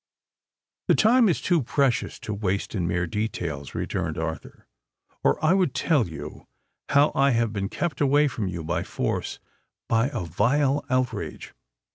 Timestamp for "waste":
2.33-2.73